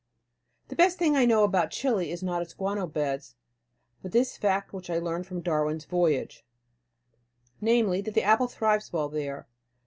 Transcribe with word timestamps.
The 0.69 0.75
best 0.75 0.97
thing 0.97 1.15
I 1.15 1.25
know 1.25 1.43
about 1.43 1.69
Chili 1.69 2.09
is 2.11 2.23
not 2.23 2.41
its 2.41 2.55
guano 2.55 2.87
beds, 2.87 3.35
but 4.01 4.11
this 4.13 4.35
fact 4.35 4.73
which 4.73 4.89
I 4.89 4.97
learn 4.97 5.23
from 5.23 5.41
Darwin's 5.41 5.85
"Voyage," 5.85 6.43
namely, 7.61 8.01
that 8.01 8.15
the 8.15 8.23
apple 8.23 8.47
thrives 8.47 8.91
well 8.91 9.09
there. 9.09 9.47